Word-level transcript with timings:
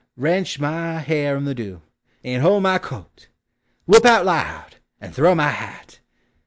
Rench 0.17 0.59
my 0.59 0.97
hair 0.97 1.37
In 1.37 1.45
the 1.45 1.53
dew! 1.53 1.83
and 2.23 2.41
hold 2.41 2.63
my 2.63 2.79
coat! 2.79 3.27
Whoop 3.85 4.03
out 4.07 4.25
loud! 4.25 4.77
and 4.99 5.13
throw 5.13 5.35
my 5.35 5.49
hat 5.49 5.99